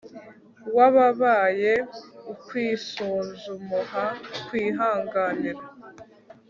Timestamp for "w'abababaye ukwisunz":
0.75-3.43